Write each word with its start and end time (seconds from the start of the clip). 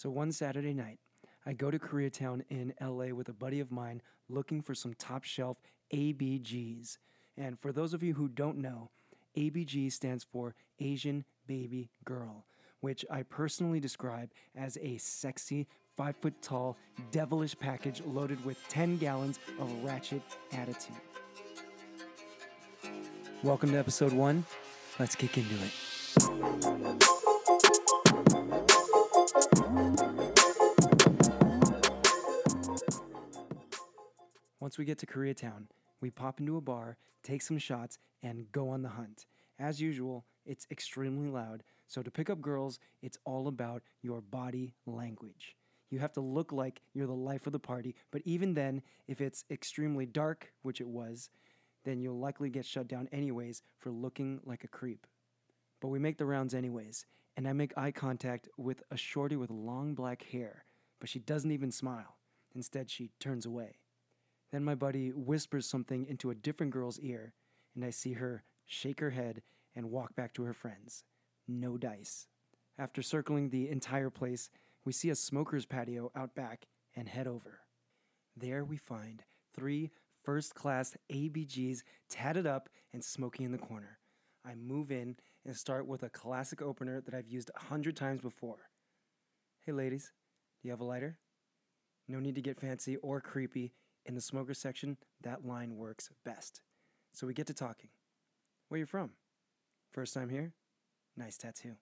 So 0.00 0.08
one 0.08 0.32
Saturday 0.32 0.72
night, 0.72 0.98
I 1.44 1.52
go 1.52 1.70
to 1.70 1.78
Koreatown 1.78 2.40
in 2.48 2.72
LA 2.80 3.14
with 3.14 3.28
a 3.28 3.34
buddy 3.34 3.60
of 3.60 3.70
mine 3.70 4.00
looking 4.30 4.62
for 4.62 4.74
some 4.74 4.94
top 4.94 5.24
shelf 5.24 5.60
ABGs. 5.92 6.96
And 7.36 7.60
for 7.60 7.70
those 7.70 7.92
of 7.92 8.02
you 8.02 8.14
who 8.14 8.26
don't 8.26 8.56
know, 8.56 8.88
ABG 9.36 9.92
stands 9.92 10.24
for 10.24 10.54
Asian 10.78 11.26
Baby 11.46 11.90
Girl, 12.06 12.46
which 12.80 13.04
I 13.10 13.24
personally 13.24 13.78
describe 13.78 14.30
as 14.56 14.78
a 14.80 14.96
sexy, 14.96 15.66
five 15.98 16.16
foot 16.16 16.40
tall, 16.40 16.78
devilish 17.10 17.58
package 17.58 18.02
loaded 18.06 18.42
with 18.42 18.56
10 18.70 18.96
gallons 18.96 19.38
of 19.58 19.70
ratchet 19.84 20.22
attitude. 20.52 20.96
Welcome 23.42 23.72
to 23.72 23.76
episode 23.76 24.14
one. 24.14 24.46
Let's 24.98 25.14
kick 25.14 25.36
into 25.36 25.56
it. 25.56 27.19
Once 34.70 34.78
we 34.78 34.84
get 34.84 34.98
to 34.98 35.06
Koreatown, 35.06 35.66
we 36.00 36.10
pop 36.10 36.38
into 36.38 36.56
a 36.56 36.60
bar, 36.60 36.96
take 37.24 37.42
some 37.42 37.58
shots, 37.58 37.98
and 38.22 38.52
go 38.52 38.68
on 38.68 38.82
the 38.82 38.88
hunt. 38.88 39.26
As 39.58 39.80
usual, 39.80 40.24
it's 40.46 40.68
extremely 40.70 41.26
loud, 41.26 41.64
so 41.88 42.04
to 42.04 42.10
pick 42.12 42.30
up 42.30 42.40
girls, 42.40 42.78
it's 43.02 43.18
all 43.24 43.48
about 43.48 43.82
your 44.00 44.20
body 44.20 44.76
language. 44.86 45.56
You 45.90 45.98
have 45.98 46.12
to 46.12 46.20
look 46.20 46.52
like 46.52 46.82
you're 46.94 47.08
the 47.08 47.12
life 47.12 47.48
of 47.48 47.52
the 47.52 47.58
party, 47.58 47.96
but 48.12 48.22
even 48.24 48.54
then, 48.54 48.80
if 49.08 49.20
it's 49.20 49.44
extremely 49.50 50.06
dark, 50.06 50.52
which 50.62 50.80
it 50.80 50.86
was, 50.86 51.30
then 51.84 52.00
you'll 52.00 52.20
likely 52.20 52.48
get 52.48 52.64
shut 52.64 52.86
down 52.86 53.08
anyways 53.10 53.64
for 53.76 53.90
looking 53.90 54.38
like 54.44 54.62
a 54.62 54.68
creep. 54.68 55.04
But 55.80 55.88
we 55.88 55.98
make 55.98 56.16
the 56.16 56.26
rounds 56.26 56.54
anyways, 56.54 57.06
and 57.36 57.48
I 57.48 57.54
make 57.54 57.76
eye 57.76 57.90
contact 57.90 58.48
with 58.56 58.84
a 58.92 58.96
shorty 58.96 59.34
with 59.34 59.50
long 59.50 59.94
black 59.96 60.22
hair, 60.30 60.64
but 61.00 61.08
she 61.08 61.18
doesn't 61.18 61.50
even 61.50 61.72
smile. 61.72 62.18
Instead, 62.54 62.88
she 62.88 63.10
turns 63.18 63.44
away. 63.44 63.78
Then 64.52 64.64
my 64.64 64.74
buddy 64.74 65.10
whispers 65.10 65.66
something 65.66 66.06
into 66.06 66.30
a 66.30 66.34
different 66.34 66.72
girl's 66.72 66.98
ear, 67.00 67.34
and 67.74 67.84
I 67.84 67.90
see 67.90 68.14
her 68.14 68.44
shake 68.66 69.00
her 69.00 69.10
head 69.10 69.42
and 69.74 69.90
walk 69.90 70.16
back 70.16 70.32
to 70.34 70.42
her 70.42 70.52
friends. 70.52 71.04
No 71.46 71.76
dice. 71.76 72.26
After 72.78 73.02
circling 73.02 73.50
the 73.50 73.68
entire 73.68 74.10
place, 74.10 74.50
we 74.84 74.92
see 74.92 75.10
a 75.10 75.14
smoker's 75.14 75.66
patio 75.66 76.10
out 76.16 76.34
back 76.34 76.66
and 76.96 77.08
head 77.08 77.26
over. 77.26 77.60
There 78.36 78.64
we 78.64 78.76
find 78.76 79.22
three 79.54 79.90
first 80.22 80.54
class 80.54 80.96
ABGs 81.12 81.82
tatted 82.08 82.46
up 82.46 82.68
and 82.92 83.04
smoking 83.04 83.46
in 83.46 83.52
the 83.52 83.58
corner. 83.58 83.98
I 84.44 84.54
move 84.54 84.90
in 84.90 85.16
and 85.44 85.56
start 85.56 85.86
with 85.86 86.02
a 86.02 86.10
classic 86.10 86.62
opener 86.62 87.00
that 87.00 87.14
I've 87.14 87.28
used 87.28 87.50
a 87.54 87.64
hundred 87.64 87.96
times 87.96 88.22
before. 88.22 88.70
Hey 89.64 89.72
ladies, 89.72 90.12
do 90.62 90.68
you 90.68 90.72
have 90.72 90.80
a 90.80 90.84
lighter? 90.84 91.18
No 92.08 92.18
need 92.18 92.34
to 92.34 92.42
get 92.42 92.60
fancy 92.60 92.96
or 92.96 93.20
creepy. 93.20 93.72
In 94.10 94.16
the 94.16 94.20
smoker 94.20 94.54
section, 94.54 94.96
that 95.22 95.46
line 95.46 95.76
works 95.76 96.10
best. 96.24 96.62
So 97.12 97.28
we 97.28 97.32
get 97.32 97.46
to 97.46 97.54
talking. 97.54 97.90
Where 98.66 98.80
you 98.80 98.84
from? 98.84 99.10
First 99.92 100.14
time 100.14 100.28
here? 100.28 100.52
Nice 101.16 101.38
tattoo. 101.38 101.76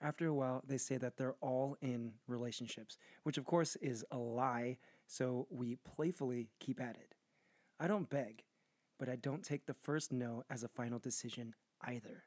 After 0.00 0.26
a 0.26 0.32
while, 0.32 0.62
they 0.66 0.78
say 0.78 0.96
that 0.96 1.18
they're 1.18 1.36
all 1.42 1.76
in 1.82 2.14
relationships, 2.26 2.96
which 3.24 3.36
of 3.36 3.44
course 3.44 3.76
is 3.82 4.06
a 4.10 4.16
lie, 4.16 4.78
so 5.06 5.46
we 5.50 5.76
playfully 5.84 6.48
keep 6.60 6.80
at 6.80 6.96
it. 6.96 7.14
I 7.78 7.88
don't 7.88 8.08
beg, 8.08 8.44
but 8.98 9.10
I 9.10 9.16
don't 9.16 9.44
take 9.44 9.66
the 9.66 9.74
first 9.74 10.12
no 10.12 10.44
as 10.48 10.64
a 10.64 10.68
final 10.68 10.98
decision 10.98 11.54
either. 11.82 12.24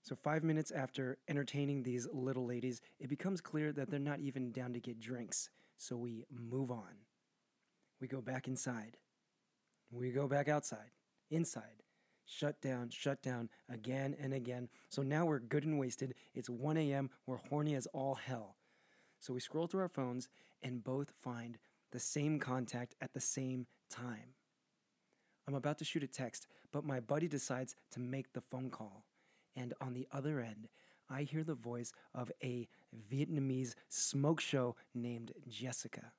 So, 0.00 0.16
five 0.16 0.44
minutes 0.44 0.70
after 0.70 1.18
entertaining 1.28 1.82
these 1.82 2.08
little 2.10 2.46
ladies, 2.46 2.80
it 2.98 3.10
becomes 3.10 3.42
clear 3.42 3.70
that 3.72 3.90
they're 3.90 4.00
not 4.00 4.20
even 4.20 4.50
down 4.50 4.72
to 4.72 4.80
get 4.80 4.98
drinks, 4.98 5.50
so 5.76 5.98
we 5.98 6.24
move 6.30 6.70
on. 6.70 7.04
We 8.00 8.08
go 8.08 8.20
back 8.20 8.48
inside. 8.48 8.96
We 9.90 10.10
go 10.10 10.26
back 10.26 10.48
outside, 10.48 10.90
inside. 11.30 11.82
Shut 12.24 12.60
down, 12.62 12.90
shut 12.90 13.22
down 13.22 13.50
again 13.68 14.14
and 14.20 14.32
again. 14.32 14.68
So 14.88 15.02
now 15.02 15.26
we're 15.26 15.40
good 15.40 15.64
and 15.64 15.80
wasted. 15.80 16.14
It's 16.32 16.48
1 16.48 16.76
a.m. 16.76 17.10
We're 17.26 17.36
horny 17.36 17.74
as 17.74 17.86
all 17.86 18.14
hell. 18.14 18.56
So 19.18 19.34
we 19.34 19.40
scroll 19.40 19.66
through 19.66 19.80
our 19.82 19.88
phones 19.88 20.28
and 20.62 20.84
both 20.84 21.12
find 21.20 21.58
the 21.90 21.98
same 21.98 22.38
contact 22.38 22.94
at 23.00 23.12
the 23.12 23.20
same 23.20 23.66
time. 23.90 24.34
I'm 25.48 25.56
about 25.56 25.78
to 25.78 25.84
shoot 25.84 26.04
a 26.04 26.06
text, 26.06 26.46
but 26.72 26.84
my 26.84 27.00
buddy 27.00 27.26
decides 27.26 27.74
to 27.90 28.00
make 28.00 28.32
the 28.32 28.40
phone 28.40 28.70
call. 28.70 29.04
And 29.56 29.74
on 29.80 29.94
the 29.94 30.06
other 30.12 30.38
end, 30.40 30.68
I 31.10 31.22
hear 31.22 31.42
the 31.42 31.54
voice 31.54 31.92
of 32.14 32.30
a 32.42 32.68
Vietnamese 33.12 33.74
smoke 33.88 34.40
show 34.40 34.76
named 34.94 35.32
Jessica. 35.48 36.12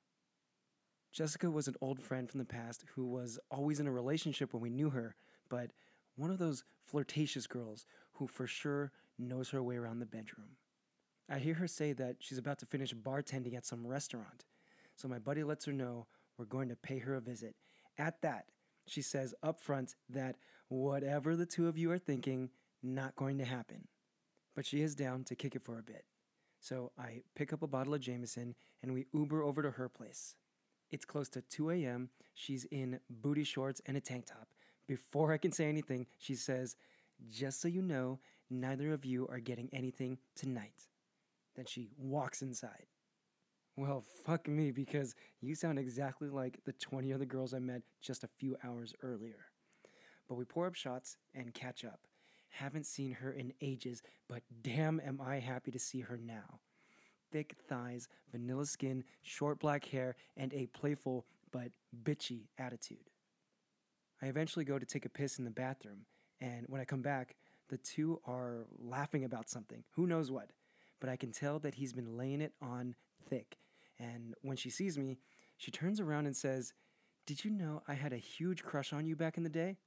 Jessica 1.12 1.50
was 1.50 1.68
an 1.68 1.76
old 1.82 2.00
friend 2.00 2.30
from 2.30 2.38
the 2.38 2.46
past 2.46 2.86
who 2.94 3.04
was 3.04 3.38
always 3.50 3.80
in 3.80 3.86
a 3.86 3.92
relationship 3.92 4.54
when 4.54 4.62
we 4.62 4.70
knew 4.70 4.88
her, 4.88 5.14
but 5.50 5.70
one 6.16 6.30
of 6.30 6.38
those 6.38 6.64
flirtatious 6.86 7.46
girls 7.46 7.84
who 8.12 8.26
for 8.26 8.46
sure 8.46 8.92
knows 9.18 9.50
her 9.50 9.62
way 9.62 9.76
around 9.76 9.98
the 9.98 10.06
bedroom. 10.06 10.56
I 11.28 11.38
hear 11.38 11.54
her 11.54 11.66
say 11.66 11.92
that 11.92 12.16
she's 12.20 12.38
about 12.38 12.58
to 12.60 12.66
finish 12.66 12.94
bartending 12.94 13.54
at 13.54 13.66
some 13.66 13.86
restaurant, 13.86 14.46
so 14.96 15.06
my 15.06 15.18
buddy 15.18 15.44
lets 15.44 15.66
her 15.66 15.72
know 15.72 16.06
we're 16.38 16.46
going 16.46 16.70
to 16.70 16.76
pay 16.76 16.98
her 16.98 17.14
a 17.14 17.20
visit. 17.20 17.56
At 17.98 18.22
that, 18.22 18.46
she 18.86 19.02
says 19.02 19.34
up 19.42 19.60
front 19.60 19.96
that 20.08 20.36
whatever 20.68 21.36
the 21.36 21.46
two 21.46 21.68
of 21.68 21.76
you 21.76 21.90
are 21.90 21.98
thinking, 21.98 22.48
not 22.82 23.16
going 23.16 23.36
to 23.36 23.44
happen. 23.44 23.86
But 24.56 24.64
she 24.64 24.80
is 24.80 24.94
down 24.94 25.24
to 25.24 25.36
kick 25.36 25.54
it 25.54 25.62
for 25.62 25.78
a 25.78 25.82
bit. 25.82 26.04
So 26.58 26.92
I 26.98 27.22
pick 27.34 27.52
up 27.52 27.62
a 27.62 27.66
bottle 27.66 27.94
of 27.94 28.00
Jameson 28.00 28.54
and 28.82 28.94
we 28.94 29.06
Uber 29.12 29.42
over 29.42 29.62
to 29.62 29.72
her 29.72 29.88
place. 29.88 30.36
It's 30.92 31.06
close 31.06 31.28
to 31.30 31.40
2 31.40 31.70
a.m. 31.70 32.10
She's 32.34 32.64
in 32.66 33.00
booty 33.08 33.44
shorts 33.44 33.80
and 33.86 33.96
a 33.96 34.00
tank 34.00 34.26
top. 34.26 34.48
Before 34.86 35.32
I 35.32 35.38
can 35.38 35.50
say 35.50 35.64
anything, 35.64 36.06
she 36.18 36.34
says, 36.34 36.76
Just 37.30 37.62
so 37.62 37.68
you 37.68 37.80
know, 37.80 38.20
neither 38.50 38.92
of 38.92 39.04
you 39.04 39.26
are 39.28 39.40
getting 39.40 39.70
anything 39.72 40.18
tonight. 40.36 40.88
Then 41.56 41.64
she 41.64 41.88
walks 41.98 42.42
inside. 42.42 42.86
Well, 43.76 44.04
fuck 44.26 44.46
me, 44.48 44.70
because 44.70 45.14
you 45.40 45.54
sound 45.54 45.78
exactly 45.78 46.28
like 46.28 46.58
the 46.66 46.74
20 46.74 47.10
other 47.10 47.24
girls 47.24 47.54
I 47.54 47.58
met 47.58 47.80
just 48.02 48.22
a 48.22 48.28
few 48.38 48.56
hours 48.62 48.92
earlier. 49.02 49.46
But 50.28 50.34
we 50.34 50.44
pour 50.44 50.66
up 50.66 50.74
shots 50.74 51.16
and 51.34 51.54
catch 51.54 51.84
up. 51.84 52.00
Haven't 52.50 52.84
seen 52.84 53.12
her 53.12 53.32
in 53.32 53.54
ages, 53.62 54.02
but 54.28 54.42
damn 54.60 55.00
am 55.00 55.22
I 55.24 55.38
happy 55.38 55.70
to 55.70 55.78
see 55.78 56.00
her 56.00 56.18
now. 56.18 56.60
Thick 57.32 57.56
thighs, 57.68 58.08
vanilla 58.30 58.66
skin, 58.66 59.04
short 59.22 59.58
black 59.58 59.86
hair, 59.86 60.14
and 60.36 60.52
a 60.52 60.66
playful 60.66 61.26
but 61.50 61.72
bitchy 62.04 62.42
attitude. 62.58 63.10
I 64.22 64.26
eventually 64.26 64.64
go 64.64 64.78
to 64.78 64.86
take 64.86 65.04
a 65.04 65.10
piss 65.10 65.38
in 65.38 65.44
the 65.44 65.50
bathroom, 65.50 66.06
and 66.40 66.66
when 66.68 66.80
I 66.80 66.84
come 66.84 67.02
back, 67.02 67.36
the 67.68 67.78
two 67.78 68.20
are 68.26 68.66
laughing 68.78 69.24
about 69.24 69.48
something. 69.48 69.82
Who 69.92 70.06
knows 70.06 70.30
what? 70.30 70.50
But 71.00 71.08
I 71.08 71.16
can 71.16 71.32
tell 71.32 71.58
that 71.60 71.74
he's 71.74 71.92
been 71.92 72.16
laying 72.16 72.40
it 72.40 72.52
on 72.60 72.94
thick. 73.28 73.56
And 73.98 74.34
when 74.42 74.56
she 74.56 74.70
sees 74.70 74.98
me, 74.98 75.18
she 75.56 75.70
turns 75.70 76.00
around 76.00 76.26
and 76.26 76.36
says, 76.36 76.74
Did 77.26 77.44
you 77.44 77.50
know 77.50 77.82
I 77.88 77.94
had 77.94 78.12
a 78.12 78.18
huge 78.18 78.62
crush 78.62 78.92
on 78.92 79.06
you 79.06 79.16
back 79.16 79.36
in 79.36 79.42
the 79.42 79.48
day? 79.48 79.78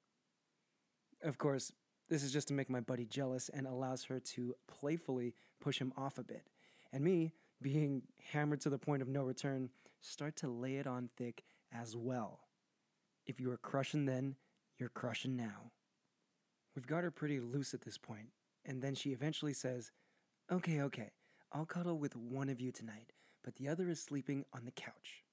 Of 1.21 1.37
course, 1.37 1.71
this 2.09 2.23
is 2.23 2.33
just 2.33 2.47
to 2.49 2.53
make 2.53 2.69
my 2.69 2.79
buddy 2.79 3.05
jealous 3.05 3.49
and 3.49 3.65
allows 3.67 4.03
her 4.05 4.19
to 4.19 4.55
playfully 4.67 5.33
push 5.61 5.79
him 5.79 5.93
off 5.97 6.17
a 6.17 6.23
bit. 6.23 6.47
And 6.95 7.03
me, 7.03 7.33
being 7.61 8.03
hammered 8.31 8.61
to 8.61 8.69
the 8.69 8.77
point 8.77 9.01
of 9.01 9.09
no 9.09 9.23
return, 9.23 9.69
start 9.99 10.37
to 10.37 10.47
lay 10.47 10.77
it 10.77 10.87
on 10.87 11.09
thick 11.17 11.43
as 11.73 11.93
well. 11.93 12.39
If 13.25 13.41
you 13.41 13.49
were 13.49 13.57
crushing 13.57 14.05
then, 14.05 14.37
you're 14.79 14.87
crushing 14.87 15.35
now. 15.35 15.71
We've 16.73 16.87
got 16.87 17.03
her 17.03 17.11
pretty 17.11 17.41
loose 17.41 17.73
at 17.73 17.81
this 17.81 17.97
point, 17.97 18.29
and 18.63 18.81
then 18.81 18.95
she 18.95 19.09
eventually 19.09 19.51
says, 19.51 19.91
Okay, 20.49 20.79
okay, 20.83 21.11
I'll 21.51 21.65
cuddle 21.65 21.97
with 21.97 22.15
one 22.15 22.47
of 22.47 22.61
you 22.61 22.71
tonight, 22.71 23.11
but 23.43 23.57
the 23.57 23.67
other 23.67 23.89
is 23.89 24.01
sleeping 24.01 24.45
on 24.53 24.63
the 24.63 24.71
couch. 24.71 25.25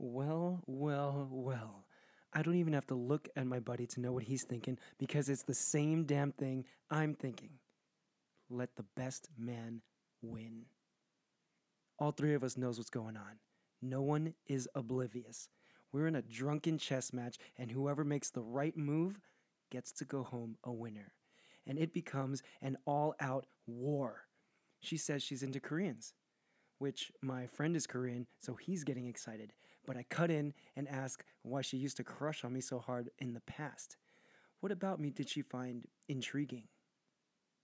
Well, 0.00 0.64
well, 0.66 1.28
well. 1.30 1.84
I 2.32 2.42
don't 2.42 2.56
even 2.56 2.72
have 2.72 2.88
to 2.88 2.96
look 2.96 3.28
at 3.36 3.46
my 3.46 3.60
buddy 3.60 3.86
to 3.86 4.00
know 4.00 4.10
what 4.10 4.24
he's 4.24 4.42
thinking 4.42 4.76
because 4.98 5.28
it's 5.28 5.44
the 5.44 5.54
same 5.54 6.06
damn 6.06 6.32
thing 6.32 6.64
I'm 6.90 7.14
thinking. 7.14 7.50
Let 8.50 8.74
the 8.74 8.84
best 8.96 9.28
man 9.38 9.82
win. 10.22 10.64
All 11.98 12.12
three 12.12 12.34
of 12.34 12.44
us 12.44 12.56
knows 12.56 12.78
what's 12.78 12.90
going 12.90 13.16
on. 13.16 13.38
No 13.82 14.02
one 14.02 14.34
is 14.46 14.68
oblivious. 14.74 15.48
We're 15.92 16.06
in 16.06 16.16
a 16.16 16.22
drunken 16.22 16.78
chess 16.78 17.12
match, 17.12 17.36
and 17.56 17.70
whoever 17.70 18.04
makes 18.04 18.30
the 18.30 18.42
right 18.42 18.76
move 18.76 19.18
gets 19.70 19.92
to 19.92 20.04
go 20.04 20.22
home 20.22 20.56
a 20.64 20.72
winner. 20.72 21.12
And 21.66 21.78
it 21.78 21.92
becomes 21.92 22.42
an 22.62 22.76
all 22.86 23.14
out 23.20 23.46
war. 23.66 24.26
She 24.80 24.96
says 24.96 25.22
she's 25.22 25.42
into 25.42 25.60
Koreans, 25.60 26.14
which 26.78 27.10
my 27.20 27.46
friend 27.46 27.74
is 27.76 27.86
Korean, 27.86 28.26
so 28.38 28.54
he's 28.54 28.84
getting 28.84 29.06
excited. 29.06 29.52
But 29.86 29.96
I 29.96 30.04
cut 30.08 30.30
in 30.30 30.54
and 30.76 30.88
ask 30.88 31.24
why 31.42 31.62
she 31.62 31.78
used 31.78 31.96
to 31.96 32.04
crush 32.04 32.44
on 32.44 32.52
me 32.52 32.60
so 32.60 32.78
hard 32.78 33.10
in 33.18 33.34
the 33.34 33.40
past. 33.40 33.96
What 34.60 34.72
about 34.72 35.00
me 35.00 35.10
did 35.10 35.28
she 35.28 35.42
find 35.42 35.86
intriguing? 36.08 36.64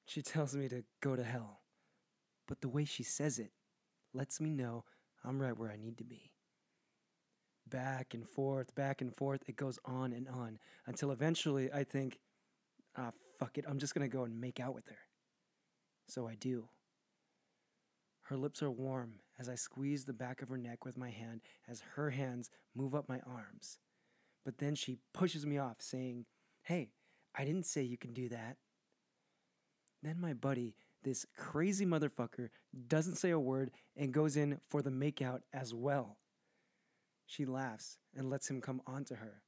She 0.06 0.22
tells 0.22 0.54
me 0.54 0.68
to 0.68 0.84
go 1.00 1.16
to 1.16 1.24
hell. 1.24 1.60
But 2.46 2.60
the 2.60 2.68
way 2.68 2.84
she 2.84 3.02
says 3.02 3.38
it, 3.38 3.52
lets 4.14 4.40
me 4.40 4.50
know 4.50 4.84
I'm 5.24 5.40
right 5.40 5.56
where 5.56 5.70
I 5.70 5.76
need 5.76 5.98
to 5.98 6.04
be. 6.04 6.32
Back 7.68 8.14
and 8.14 8.28
forth, 8.28 8.74
back 8.74 9.00
and 9.00 9.14
forth, 9.14 9.42
it 9.48 9.56
goes 9.56 9.78
on 9.84 10.12
and 10.12 10.28
on 10.28 10.58
until 10.86 11.10
eventually 11.10 11.72
I 11.72 11.84
think, 11.84 12.18
ah, 12.96 13.12
fuck 13.38 13.58
it, 13.58 13.64
I'm 13.68 13.78
just 13.78 13.94
gonna 13.94 14.08
go 14.08 14.24
and 14.24 14.40
make 14.40 14.60
out 14.60 14.74
with 14.74 14.86
her. 14.88 14.98
So 16.08 16.28
I 16.28 16.34
do. 16.34 16.68
Her 18.22 18.36
lips 18.36 18.62
are 18.62 18.70
warm 18.70 19.14
as 19.38 19.48
I 19.48 19.54
squeeze 19.54 20.04
the 20.04 20.12
back 20.12 20.40
of 20.40 20.48
her 20.48 20.56
neck 20.56 20.84
with 20.84 20.96
my 20.96 21.10
hand 21.10 21.42
as 21.68 21.82
her 21.94 22.10
hands 22.10 22.50
move 22.74 22.94
up 22.94 23.08
my 23.08 23.20
arms. 23.26 23.78
But 24.44 24.58
then 24.58 24.74
she 24.74 24.98
pushes 25.12 25.46
me 25.46 25.58
off, 25.58 25.76
saying, 25.80 26.26
Hey, 26.62 26.90
I 27.34 27.44
didn't 27.44 27.66
say 27.66 27.82
you 27.82 27.98
can 27.98 28.12
do 28.12 28.28
that. 28.28 28.56
Then 30.02 30.20
my 30.20 30.34
buddy, 30.34 30.76
this 31.04 31.26
crazy 31.36 31.86
motherfucker, 31.86 32.48
doesn't 32.88 33.16
say 33.16 33.30
a 33.30 33.38
word 33.38 33.70
and 33.96 34.12
goes 34.12 34.36
in 34.36 34.58
for 34.68 34.82
the 34.82 34.90
makeout 34.90 35.40
as 35.52 35.72
well. 35.72 36.16
She 37.26 37.44
laughs 37.44 37.98
and 38.16 38.28
lets 38.28 38.50
him 38.50 38.60
come 38.60 38.82
onto 38.86 39.14
her, 39.14 39.42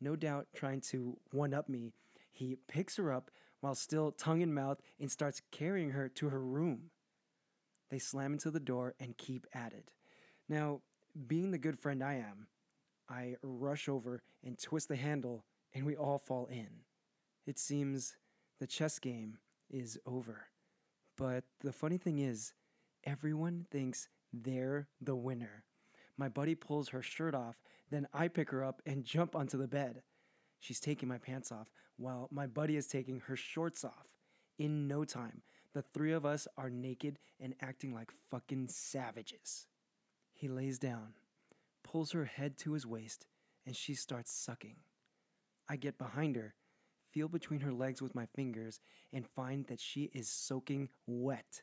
no 0.00 0.16
doubt 0.16 0.46
trying 0.54 0.80
to 0.82 1.18
one 1.32 1.52
up 1.52 1.68
me. 1.68 1.92
He 2.30 2.56
picks 2.68 2.96
her 2.96 3.12
up 3.12 3.30
while 3.60 3.74
still 3.74 4.12
tongue 4.12 4.40
in 4.40 4.54
mouth 4.54 4.80
and 5.00 5.10
starts 5.10 5.42
carrying 5.50 5.90
her 5.90 6.08
to 6.10 6.28
her 6.28 6.40
room. 6.40 6.90
They 7.90 7.98
slam 7.98 8.34
into 8.34 8.50
the 8.50 8.60
door 8.60 8.94
and 9.00 9.16
keep 9.16 9.46
at 9.52 9.72
it. 9.72 9.90
Now, 10.48 10.82
being 11.26 11.50
the 11.50 11.58
good 11.58 11.78
friend 11.78 12.02
I 12.02 12.14
am, 12.14 12.46
I 13.08 13.36
rush 13.42 13.88
over 13.88 14.22
and 14.44 14.58
twist 14.58 14.88
the 14.88 14.96
handle, 14.96 15.44
and 15.74 15.84
we 15.84 15.96
all 15.96 16.18
fall 16.18 16.46
in. 16.46 16.68
It 17.46 17.58
seems 17.58 18.16
the 18.60 18.66
chess 18.66 18.98
game 18.98 19.38
is 19.70 19.98
over. 20.06 20.48
But 21.18 21.42
the 21.60 21.72
funny 21.72 21.98
thing 21.98 22.20
is, 22.20 22.52
everyone 23.04 23.66
thinks 23.70 24.08
they're 24.32 24.88
the 25.00 25.16
winner. 25.16 25.64
My 26.16 26.28
buddy 26.28 26.54
pulls 26.54 26.88
her 26.90 27.02
shirt 27.02 27.34
off, 27.34 27.56
then 27.90 28.06
I 28.14 28.28
pick 28.28 28.50
her 28.50 28.64
up 28.64 28.80
and 28.86 29.04
jump 29.14 29.34
onto 29.34 29.58
the 29.58 29.68
bed. 29.68 30.02
She's 30.60 30.80
taking 30.80 31.08
my 31.08 31.18
pants 31.18 31.52
off 31.52 31.70
while 31.96 32.28
my 32.30 32.46
buddy 32.46 32.76
is 32.76 32.86
taking 32.86 33.20
her 33.20 33.36
shorts 33.36 33.84
off. 33.84 34.06
In 34.58 34.86
no 34.86 35.04
time, 35.04 35.42
the 35.74 35.82
three 35.82 36.12
of 36.12 36.24
us 36.24 36.46
are 36.56 36.70
naked 36.70 37.18
and 37.40 37.54
acting 37.60 37.92
like 37.92 38.12
fucking 38.30 38.68
savages. 38.68 39.66
He 40.32 40.48
lays 40.48 40.78
down, 40.78 41.14
pulls 41.82 42.12
her 42.12 42.24
head 42.24 42.58
to 42.58 42.72
his 42.72 42.86
waist, 42.86 43.26
and 43.66 43.74
she 43.74 43.94
starts 43.94 44.32
sucking. 44.32 44.76
I 45.68 45.76
get 45.76 45.98
behind 45.98 46.36
her, 46.36 46.54
feel 47.12 47.28
between 47.28 47.60
her 47.60 47.72
legs 47.72 48.00
with 48.02 48.14
my 48.14 48.26
fingers, 48.26 48.80
and 49.12 49.26
find 49.26 49.66
that 49.66 49.80
she 49.80 50.10
is 50.14 50.28
soaking 50.28 50.88
wet. 51.06 51.62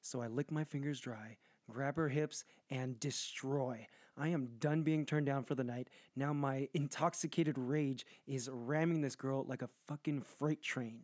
So 0.00 0.22
I 0.22 0.28
lick 0.28 0.50
my 0.50 0.64
fingers 0.64 1.00
dry, 1.00 1.36
grab 1.70 1.96
her 1.96 2.08
hips, 2.08 2.44
and 2.70 2.98
destroy. 3.00 3.86
I 4.16 4.28
am 4.28 4.50
done 4.58 4.82
being 4.82 5.04
turned 5.04 5.26
down 5.26 5.44
for 5.44 5.54
the 5.54 5.64
night. 5.64 5.90
Now 6.14 6.32
my 6.32 6.68
intoxicated 6.72 7.58
rage 7.58 8.06
is 8.26 8.48
ramming 8.50 9.02
this 9.02 9.16
girl 9.16 9.44
like 9.46 9.62
a 9.62 9.70
fucking 9.88 10.22
freight 10.22 10.62
train. 10.62 11.02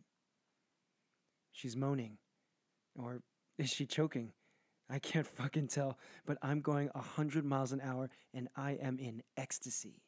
She's 1.50 1.76
moaning. 1.76 2.18
Or 2.94 3.22
is 3.58 3.70
she 3.70 3.86
choking? 3.86 4.32
I 4.88 4.98
can't 4.98 5.26
fucking 5.36 5.68
tell, 5.68 5.98
but 6.26 6.38
I'm 6.42 6.60
going 6.60 6.88
a 6.94 6.98
100 6.98 7.44
miles 7.44 7.72
an 7.72 7.80
hour 7.80 8.10
and 8.32 8.48
I 8.56 8.72
am 8.72 8.98
in 8.98 9.22
ecstasy. 9.36 10.02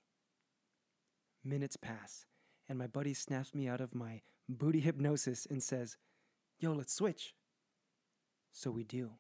Minutes 1.44 1.76
pass, 1.76 2.24
and 2.68 2.78
my 2.78 2.86
buddy 2.86 3.14
snaps 3.14 3.54
me 3.54 3.68
out 3.68 3.80
of 3.80 3.94
my 3.94 4.22
booty 4.48 4.80
hypnosis 4.80 5.46
and 5.48 5.62
says, 5.62 5.96
Yo, 6.58 6.72
let's 6.72 6.94
switch. 6.94 7.34
So 8.52 8.70
we 8.70 8.84
do. 8.84 9.10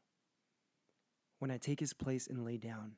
When 1.38 1.50
I 1.50 1.58
take 1.58 1.80
his 1.80 1.92
place 1.92 2.26
and 2.26 2.44
lay 2.44 2.56
down, 2.56 2.92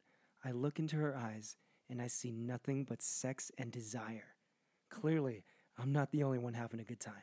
I 0.44 0.52
look 0.52 0.78
into 0.78 0.96
her 0.96 1.16
eyes 1.16 1.56
and 1.88 2.00
I 2.00 2.06
see 2.06 2.30
nothing 2.30 2.84
but 2.84 3.02
sex 3.02 3.50
and 3.58 3.72
desire. 3.72 4.36
Clearly, 4.90 5.44
I'm 5.78 5.92
not 5.92 6.10
the 6.10 6.22
only 6.22 6.38
one 6.38 6.54
having 6.54 6.80
a 6.80 6.84
good 6.84 7.00
time. 7.00 7.14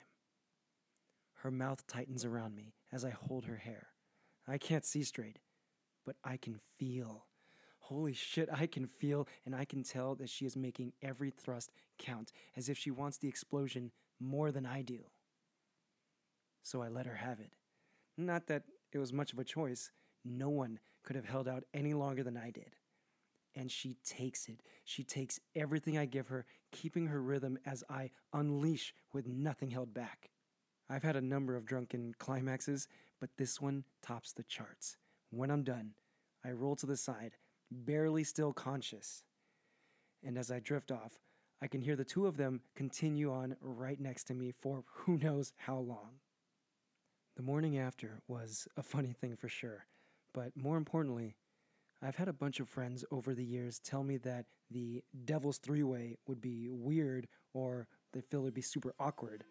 Her 1.36 1.52
mouth 1.52 1.86
tightens 1.88 2.26
around 2.26 2.56
me 2.56 2.74
as 2.92 3.04
I 3.04 3.12
hold 3.12 3.46
her 3.46 3.58
hair. 3.58 3.88
I 4.48 4.58
can't 4.58 4.86
see 4.86 5.04
straight, 5.04 5.40
but 6.06 6.16
I 6.24 6.38
can 6.38 6.60
feel. 6.78 7.28
Holy 7.88 8.14
shit, 8.14 8.48
I 8.50 8.66
can 8.66 8.88
feel 8.88 9.28
and 9.46 9.54
I 9.54 9.66
can 9.66 9.84
tell 9.84 10.16
that 10.16 10.30
she 10.30 10.46
is 10.46 10.56
making 10.56 10.94
every 11.02 11.32
thrust 11.32 11.70
count 12.00 12.32
as 12.56 12.70
if 12.70 12.78
she 12.78 12.92
wants 12.92 13.18
the 13.18 13.28
explosion 13.28 13.92
more 14.22 14.54
than 14.54 14.66
I 14.66 14.84
do. 14.84 15.00
So 16.64 16.82
I 16.82 16.88
let 16.88 17.06
her 17.08 17.16
have 17.16 17.42
it. 17.42 17.52
Not 18.18 18.48
that 18.48 18.64
it 18.94 19.00
was 19.00 19.12
much 19.12 19.34
of 19.34 19.40
a 19.40 19.44
choice, 19.44 19.92
no 20.24 20.48
one 20.50 20.80
could 21.04 21.18
have 21.18 21.26
held 21.26 21.46
out 21.46 21.66
any 21.74 21.94
longer 21.94 22.24
than 22.24 22.38
I 22.38 22.52
did. 22.52 22.78
And 23.54 23.70
she 23.70 23.98
takes 24.06 24.48
it. 24.48 24.62
She 24.86 25.04
takes 25.04 25.42
everything 25.54 25.98
I 25.98 26.06
give 26.06 26.30
her, 26.30 26.46
keeping 26.72 27.08
her 27.08 27.22
rhythm 27.22 27.60
as 27.66 27.84
I 27.90 28.12
unleash 28.32 28.94
with 29.12 29.28
nothing 29.28 29.72
held 29.72 29.94
back. 29.94 30.30
I've 30.90 31.04
had 31.04 31.18
a 31.18 31.22
number 31.22 31.58
of 31.58 31.66
drunken 31.66 32.16
climaxes, 32.18 32.88
but 33.20 33.32
this 33.38 33.60
one 33.60 33.84
tops 34.02 34.32
the 34.32 34.44
charts. 34.44 34.96
When 35.32 35.52
I'm 35.52 35.64
done, 35.64 35.96
I 36.46 36.52
roll 36.52 36.78
to 36.78 36.86
the 36.86 36.98
side, 36.98 37.36
barely 37.74 38.24
still 38.24 38.54
conscious. 38.54 39.24
And 40.24 40.38
as 40.38 40.52
I 40.52 40.60
drift 40.60 40.92
off, 40.92 41.20
I 41.62 41.68
can 41.68 41.82
hear 41.82 41.96
the 41.96 42.04
two 42.04 42.28
of 42.28 42.38
them 42.38 42.62
continue 42.76 43.32
on 43.32 43.56
right 43.62 44.00
next 44.00 44.26
to 44.26 44.34
me 44.34 44.54
for 44.60 44.84
who 44.88 45.18
knows 45.18 45.54
how 45.58 45.78
long. 45.78 46.20
The 47.36 47.44
morning 47.44 47.78
after 47.78 48.20
was 48.28 48.68
a 48.78 48.84
funny 48.84 49.14
thing 49.14 49.36
for 49.36 49.50
sure, 49.50 49.86
but 50.34 50.52
more 50.56 50.78
importantly, 50.78 51.36
I've 52.02 52.18
had 52.18 52.28
a 52.28 52.34
bunch 52.34 52.60
of 52.60 52.68
friends 52.68 53.06
over 53.12 53.34
the 53.34 53.46
years 53.46 53.80
tell 53.80 54.04
me 54.04 54.18
that 54.18 54.46
the 54.70 55.04
Devil's 55.26 55.58
Three 55.58 55.84
Way 55.84 56.18
would 56.28 56.42
be 56.42 56.68
weird 56.70 57.28
or 57.54 57.88
they 58.12 58.22
feel 58.22 58.42
it'd 58.42 58.54
be 58.54 58.62
super 58.62 58.94
awkward. 59.00 59.46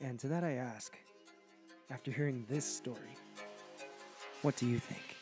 And 0.00 0.18
to 0.20 0.28
that 0.28 0.44
I 0.44 0.52
ask, 0.52 0.96
after 1.90 2.10
hearing 2.10 2.46
this 2.48 2.64
story, 2.64 3.16
what 4.42 4.56
do 4.56 4.66
you 4.66 4.78
think? 4.78 5.16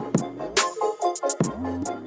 Thank 0.00 1.88
you. 1.88 1.99